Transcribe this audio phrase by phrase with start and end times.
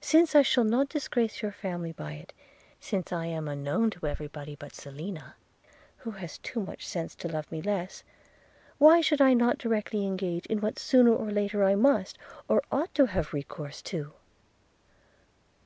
[0.00, 2.32] Since I shall not disgrace your family by it;
[2.80, 5.34] since I am unknown to everybody but Selina,
[5.98, 8.02] who has too much sense to love me less,
[8.78, 12.16] why should I not directly engage in what sooner or later I must,
[12.48, 14.14] I ought to have recourse to?'